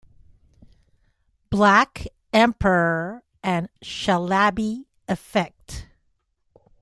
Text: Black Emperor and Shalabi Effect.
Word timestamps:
Black 1.51 2.07
Emperor 2.33 3.21
and 3.43 3.69
Shalabi 3.83 4.85
Effect. 5.07 5.85